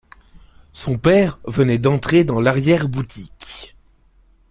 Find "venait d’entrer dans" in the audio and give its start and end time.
1.45-2.41